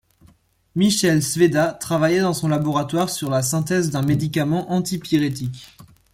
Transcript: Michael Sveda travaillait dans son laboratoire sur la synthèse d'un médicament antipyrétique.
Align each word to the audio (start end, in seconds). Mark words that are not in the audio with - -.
Michael 0.73 1.21
Sveda 1.21 1.73
travaillait 1.73 2.21
dans 2.21 2.33
son 2.33 2.47
laboratoire 2.47 3.07
sur 3.11 3.29
la 3.29 3.43
synthèse 3.43 3.91
d'un 3.91 4.01
médicament 4.01 4.71
antipyrétique. 4.71 5.75